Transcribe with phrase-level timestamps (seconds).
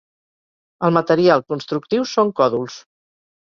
[0.87, 2.81] El material constructiu són còdols.